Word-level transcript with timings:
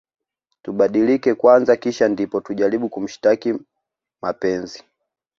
Tubadilike 0.61 1.35
kwanza 1.35 1.75
kisha 1.77 2.07
ndipo 2.07 2.41
tujaribu 2.41 2.89
kumshtaki 2.89 3.53
mapenzi 4.21 4.83